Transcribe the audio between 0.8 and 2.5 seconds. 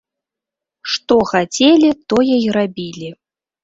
Што хацелі, тое і